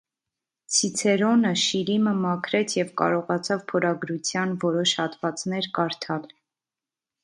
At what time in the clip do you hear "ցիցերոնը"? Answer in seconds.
0.77-1.51